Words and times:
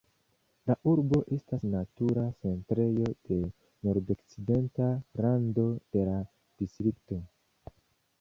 La 0.69 0.75
urbo 0.91 1.17
estas 1.35 1.65
natura 1.73 2.23
centrejo 2.45 3.11
de 3.31 3.37
nordokcidenta 3.89 4.89
rando 5.21 5.67
de 5.97 6.07
la 6.09 6.17
distrikto. 6.65 7.21